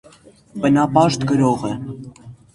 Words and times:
Բնապաշտ 0.63 1.27
գրող 1.33 1.69
է։ 1.71 1.73